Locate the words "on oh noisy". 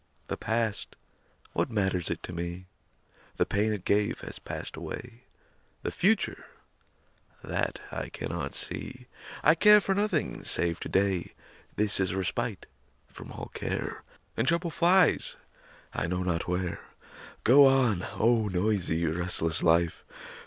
17.67-19.05